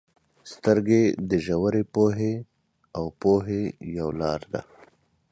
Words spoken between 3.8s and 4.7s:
یو لار ده.